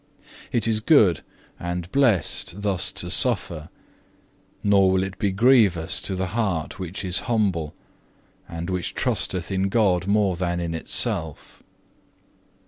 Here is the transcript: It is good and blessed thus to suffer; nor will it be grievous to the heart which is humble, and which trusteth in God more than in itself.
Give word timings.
It 0.51 0.67
is 0.67 0.79
good 0.79 1.21
and 1.59 1.91
blessed 1.91 2.61
thus 2.63 2.91
to 2.93 3.11
suffer; 3.11 3.69
nor 4.63 4.89
will 4.89 5.03
it 5.03 5.19
be 5.19 5.31
grievous 5.31 6.01
to 6.01 6.15
the 6.15 6.29
heart 6.33 6.79
which 6.79 7.05
is 7.05 7.19
humble, 7.29 7.75
and 8.49 8.71
which 8.71 8.95
trusteth 8.95 9.51
in 9.51 9.69
God 9.69 10.07
more 10.07 10.35
than 10.35 10.59
in 10.59 10.73
itself. 10.73 11.61